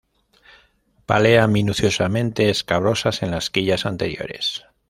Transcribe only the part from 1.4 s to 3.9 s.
minuciosamente escabrosas en las quillas